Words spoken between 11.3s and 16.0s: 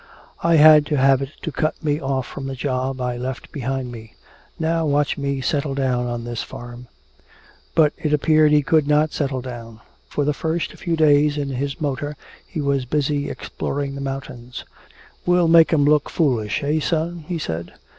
in his motor, he was busy exploring the mountains. "We'll make 'em